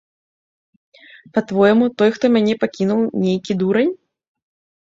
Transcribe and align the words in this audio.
Па-твойму, 1.35 1.85
той, 2.03 2.09
хто 2.15 2.25
мяне 2.39 2.53
пакінуў, 2.65 3.07
нейкі 3.27 3.51
дурань? 3.61 3.93